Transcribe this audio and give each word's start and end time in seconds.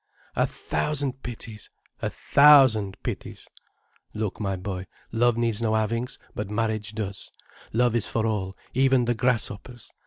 "A 0.35 0.47
thousand 0.47 1.21
pities! 1.21 1.69
A 2.01 2.09
thousand 2.09 2.97
pities! 3.03 3.47
Look, 4.15 4.39
my 4.39 4.55
boy, 4.55 4.87
love 5.11 5.37
needs 5.37 5.61
no 5.61 5.75
havings, 5.75 6.17
but 6.33 6.49
marriage 6.49 6.93
does. 6.95 7.31
Love 7.71 7.95
is 7.95 8.07
for 8.07 8.25
all, 8.25 8.57
even 8.73 9.05
the 9.05 9.13
grasshoppers. 9.13 9.91